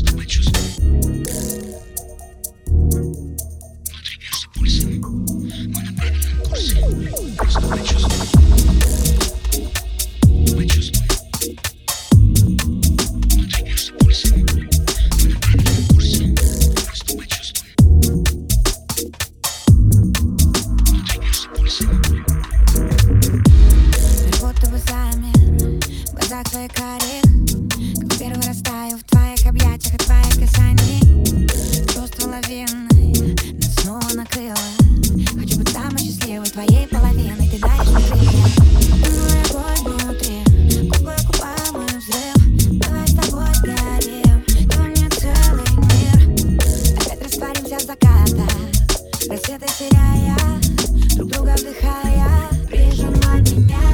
[0.00, 0.24] что мы
[15.28, 16.34] на правильном курсе.
[26.68, 27.69] Карих.
[28.50, 31.46] Как первый раз таю в твоих объятиях от твоих касаний
[31.86, 34.56] Чувство лавины нас снова накрыло
[35.38, 37.48] Хочу быть самой счастливой твоей половиной.
[37.48, 38.44] Ты даешь мне крылья
[39.52, 40.42] Мой внутри.
[40.88, 42.78] Губы и взрыв.
[42.80, 44.44] Давай с тобой сгорим.
[44.46, 46.18] Ты меня целый мир?
[46.98, 48.52] Опять растворимся в закатах.
[49.28, 50.36] Рассветы теряя
[51.14, 52.48] Друг друга вдыхая.
[52.68, 53.89] Прижимай меня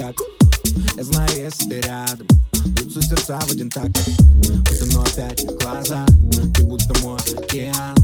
[0.00, 0.16] никак
[0.96, 2.26] Я знаю, если ты рядом.
[2.64, 3.98] Бьются сердца в один такт.
[4.72, 6.06] Утону опять в глаза.
[6.54, 7.96] Ты будто мой океан.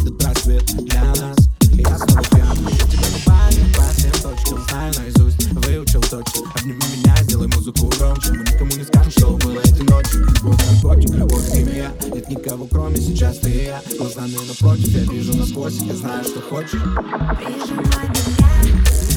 [0.00, 1.36] Этот рассвет для нас.
[1.72, 2.56] Я снова пьян.
[2.68, 6.50] Я тебя не память по всем точкам Знаю наизусть, выучил точно.
[6.54, 8.32] Обними меня, сделай музыку громче.
[8.32, 12.96] Мы никому не скажем, что было эти ночи Любовь наркотик, любовь химия Нет никого, кроме
[12.96, 13.82] сейчас ты и я.
[13.98, 15.74] Глазами напротив, я вижу насквозь.
[15.82, 16.80] Я знаю, что хочешь.
[16.80, 19.11] Прижимай меня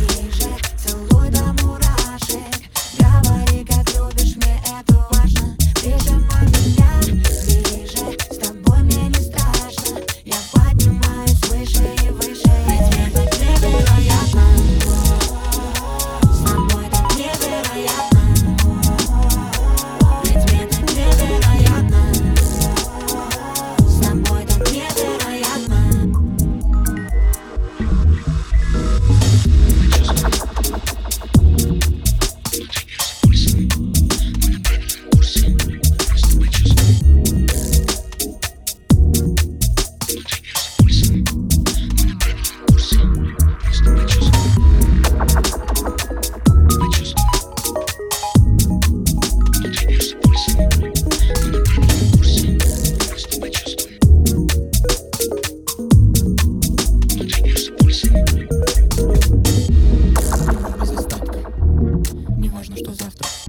[62.69, 63.44] важно, что завтра.